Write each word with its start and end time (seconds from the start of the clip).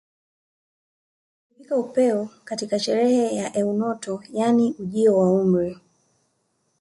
Ikifikia 1.51 1.77
upeo 1.77 2.29
katika 2.43 2.79
sherehe 2.79 3.35
ya 3.35 3.57
eunoto 3.57 4.23
yaani 4.33 4.75
ujio 4.79 5.17
wa 5.17 5.41
umri 5.41 5.79